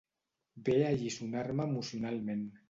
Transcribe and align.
Ve 0.69 0.77
a 0.85 0.87
alliçonar-me 0.93 1.69
emocionalment. 1.71 2.45